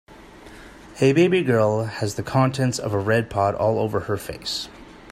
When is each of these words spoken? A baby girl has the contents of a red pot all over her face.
A 0.99 1.13
baby 1.13 1.43
girl 1.43 1.83
has 1.83 2.15
the 2.15 2.23
contents 2.23 2.79
of 2.79 2.91
a 2.91 2.97
red 2.97 3.29
pot 3.29 3.53
all 3.53 3.77
over 3.77 3.99
her 3.99 4.17
face. 4.17 4.67